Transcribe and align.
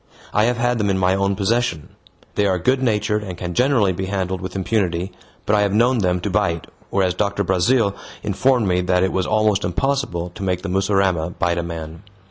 I 0.33 0.45
have 0.45 0.57
had 0.57 0.79
them 0.79 0.89
in 0.89 0.97
my 0.97 1.13
own 1.13 1.35
possession. 1.35 1.89
They 2.33 2.47
are 2.47 2.57
good 2.57 2.81
natured 2.81 3.21
and 3.23 3.37
can 3.37 3.53
generally 3.53 3.91
be 3.93 4.07
handled 4.07 4.41
with 4.41 4.55
impunity, 4.55 5.11
but 5.45 5.55
I 5.55 5.61
have 5.61 5.75
known 5.75 5.99
them 5.99 6.19
to 6.21 6.29
bite, 6.31 6.65
whereas 6.89 7.13
Doctor 7.13 7.43
Brazil 7.43 7.95
informed 8.23 8.67
me 8.67 8.81
that 8.81 9.03
it 9.03 9.11
was 9.13 9.27
almost 9.27 9.63
impossible 9.63 10.31
to 10.33 10.41
make 10.41 10.63
the 10.63 10.69
mussurama 10.69 11.29
bite 11.37 11.59
a 11.59 11.61
man. 11.61 12.01